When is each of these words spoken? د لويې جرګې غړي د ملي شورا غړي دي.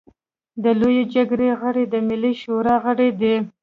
د 0.63 0.65
لويې 0.79 1.03
جرګې 1.13 1.51
غړي 1.61 1.83
د 1.93 1.95
ملي 2.07 2.33
شورا 2.41 2.75
غړي 2.85 3.09
دي. 3.19 3.35